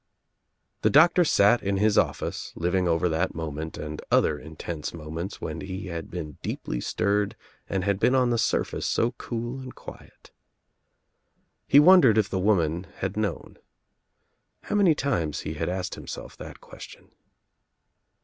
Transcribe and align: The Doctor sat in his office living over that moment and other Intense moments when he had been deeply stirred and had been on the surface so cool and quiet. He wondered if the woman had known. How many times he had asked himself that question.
The 0.81 0.89
Doctor 0.89 1.23
sat 1.23 1.61
in 1.61 1.77
his 1.77 1.95
office 1.95 2.53
living 2.55 2.87
over 2.87 3.07
that 3.07 3.35
moment 3.35 3.77
and 3.77 4.01
other 4.09 4.39
Intense 4.39 4.95
moments 4.95 5.39
when 5.39 5.61
he 5.61 5.89
had 5.89 6.09
been 6.09 6.39
deeply 6.41 6.81
stirred 6.81 7.35
and 7.69 7.83
had 7.83 7.99
been 7.99 8.15
on 8.15 8.31
the 8.31 8.39
surface 8.39 8.87
so 8.87 9.11
cool 9.11 9.59
and 9.59 9.75
quiet. 9.75 10.31
He 11.67 11.79
wondered 11.79 12.17
if 12.17 12.29
the 12.31 12.39
woman 12.39 12.85
had 12.95 13.15
known. 13.15 13.59
How 14.63 14.73
many 14.73 14.95
times 14.95 15.41
he 15.41 15.53
had 15.53 15.69
asked 15.69 15.93
himself 15.93 16.35
that 16.37 16.61
question. 16.61 17.11